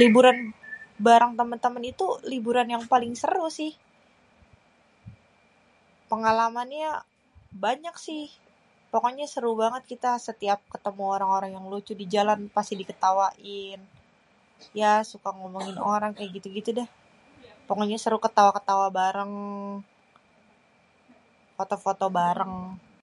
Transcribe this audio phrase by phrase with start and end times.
[0.00, 0.38] Liburan
[1.06, 3.72] bareng temen-temen itu liburan yang paling seru sih.
[6.10, 6.90] Pengalamannya
[7.64, 8.22] banyak sih
[8.92, 13.80] pokoknya seru banget kita setiap ketemu orang-orang yang lucu di jalan pasti diketawain,
[14.80, 16.88] ya suka ngomongin orang kayak gitu-gitu dah.
[17.68, 19.32] Pokoknya seru ketawa-ketawa bareng
[21.56, 22.52] foto-foto bareng..